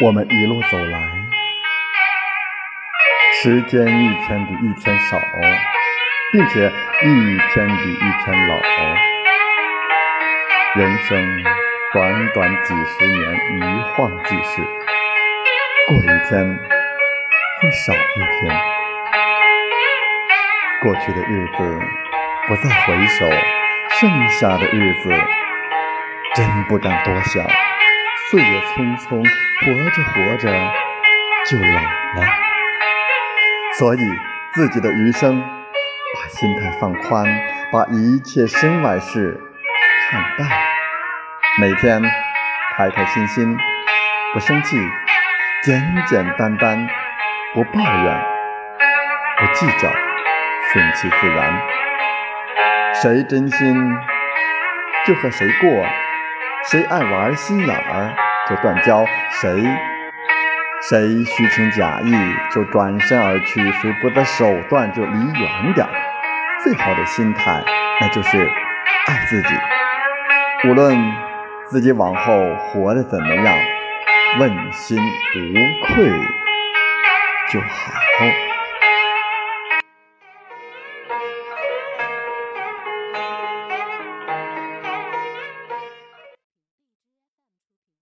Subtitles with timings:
[0.00, 1.00] 我们一路走来
[3.42, 5.18] 时间一天比一天少
[6.32, 8.54] 并且一天比一天老
[10.76, 13.22] 人生短短几十年，
[13.56, 13.60] 一
[13.94, 14.62] 晃即逝，
[15.86, 16.58] 过一天
[17.60, 17.96] 会少一
[18.40, 18.60] 天。
[20.82, 21.80] 过去的日子
[22.46, 23.26] 不再回首，
[23.98, 25.10] 剩下的日子
[26.34, 27.42] 真不敢多想。
[28.30, 29.24] 岁月匆匆，
[29.64, 30.52] 活着活着
[31.46, 31.80] 就老
[32.20, 32.28] 了，
[33.78, 34.00] 所以
[34.52, 37.24] 自己的余生，把心态放宽，
[37.72, 39.40] 把一切身外事
[40.10, 40.67] 看淡，
[41.60, 42.00] 每天
[42.76, 43.58] 开开心心，
[44.32, 44.78] 不生气，
[45.64, 46.86] 简简单单，
[47.52, 48.22] 不抱怨，
[49.40, 49.90] 不计较，
[50.70, 51.60] 顺其自然，
[52.94, 53.92] 谁真心
[55.04, 55.84] 就和谁过。
[56.70, 58.14] 谁爱玩心眼儿
[58.48, 59.50] 就断交，谁
[60.88, 62.12] 谁虚情假意
[62.52, 65.92] 就转身而去，谁不择手段就离远点儿。
[66.62, 67.64] 最好的心态，
[68.00, 68.48] 那就是
[69.08, 69.48] 爱自己。
[70.68, 70.96] 无论
[71.70, 72.32] 自己往后
[72.72, 73.54] 活的怎么样
[74.40, 76.10] 问心无愧
[77.52, 77.92] 就好。